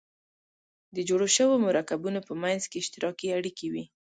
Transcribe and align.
د 0.95 0.97
جوړو 1.09 1.27
شوو 1.35 1.55
مرکبونو 1.67 2.19
په 2.27 2.33
منځ 2.41 2.61
کې 2.69 2.77
اشتراکي 2.79 3.27
اړیکې 3.37 3.67
وي. 3.73 3.83